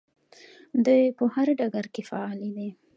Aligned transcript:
دوی 0.85 1.03
په 1.17 1.23
هر 1.33 1.47
ډګر 1.59 1.85
کې 1.93 2.01
فعالې 2.09 2.49
دي. 2.55 2.69